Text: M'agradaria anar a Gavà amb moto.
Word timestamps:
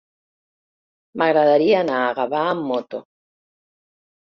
M'agradaria 1.23 1.77
anar 1.83 2.01
a 2.07 2.09
Gavà 2.23 2.41
amb 2.57 2.69
moto. 2.73 3.05